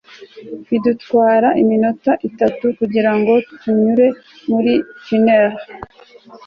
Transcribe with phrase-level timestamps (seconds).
[0.67, 4.07] Bidutwara iminota itanu kugirango tunyure
[4.49, 5.49] muri tunnel